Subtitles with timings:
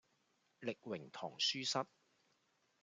[0.61, 1.85] 力榮堂書室